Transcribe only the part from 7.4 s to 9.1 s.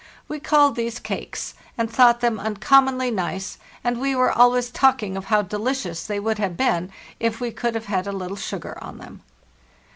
could have had a little sugar on